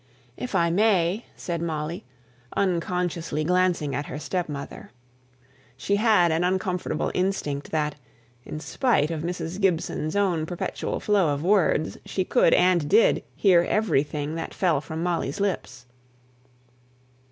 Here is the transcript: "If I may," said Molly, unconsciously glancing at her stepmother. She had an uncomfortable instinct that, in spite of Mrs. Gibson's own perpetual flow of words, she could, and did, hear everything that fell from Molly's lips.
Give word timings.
"If 0.35 0.55
I 0.55 0.71
may," 0.71 1.25
said 1.35 1.61
Molly, 1.61 2.05
unconsciously 2.57 3.43
glancing 3.43 3.93
at 3.93 4.07
her 4.07 4.17
stepmother. 4.17 4.89
She 5.77 5.97
had 5.97 6.31
an 6.31 6.43
uncomfortable 6.43 7.11
instinct 7.13 7.69
that, 7.69 7.93
in 8.43 8.59
spite 8.59 9.11
of 9.11 9.21
Mrs. 9.21 9.61
Gibson's 9.61 10.15
own 10.15 10.47
perpetual 10.47 10.99
flow 10.99 11.31
of 11.31 11.43
words, 11.43 11.99
she 12.03 12.25
could, 12.25 12.55
and 12.55 12.89
did, 12.89 13.23
hear 13.35 13.61
everything 13.61 14.33
that 14.33 14.55
fell 14.55 14.81
from 14.81 15.03
Molly's 15.03 15.39
lips. 15.39 15.85